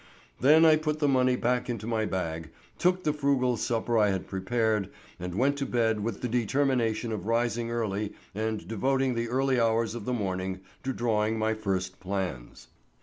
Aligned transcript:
Then 0.39 0.65
I 0.65 0.77
put 0.77 0.97
the 0.97 1.07
money 1.07 1.35
back 1.35 1.69
into 1.69 1.85
my 1.85 2.05
bag, 2.05 2.49
took 2.79 3.03
the 3.03 3.13
frugal 3.13 3.55
supper 3.55 3.99
I 3.99 4.09
had 4.09 4.25
prepared 4.25 4.89
and 5.19 5.35
went 5.35 5.57
to 5.59 5.65
bed 5.67 5.99
with 5.99 6.21
the 6.21 6.27
determination 6.27 7.11
of 7.11 7.27
rising 7.27 7.69
early 7.69 8.15
and 8.33 8.67
devoting 8.67 9.13
the 9.13 9.29
early 9.29 9.59
hours 9.59 9.93
of 9.93 10.05
the 10.05 10.11
morning 10.13 10.61
to 10.83 10.91
drawing 10.91 11.37
my 11.37 11.53
first 11.53 11.99
plans. 11.99 12.69